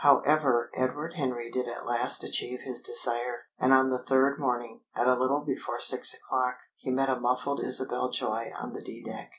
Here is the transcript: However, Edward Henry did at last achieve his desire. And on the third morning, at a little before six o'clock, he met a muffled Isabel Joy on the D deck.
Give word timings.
However, 0.01 0.71
Edward 0.75 1.13
Henry 1.13 1.51
did 1.51 1.67
at 1.67 1.85
last 1.85 2.23
achieve 2.23 2.61
his 2.63 2.81
desire. 2.81 3.43
And 3.59 3.71
on 3.71 3.91
the 3.91 4.01
third 4.01 4.39
morning, 4.39 4.81
at 4.95 5.07
a 5.07 5.13
little 5.13 5.41
before 5.45 5.79
six 5.79 6.11
o'clock, 6.15 6.57
he 6.75 6.89
met 6.89 7.07
a 7.07 7.19
muffled 7.19 7.63
Isabel 7.63 8.09
Joy 8.09 8.51
on 8.55 8.73
the 8.73 8.81
D 8.81 9.03
deck. 9.03 9.29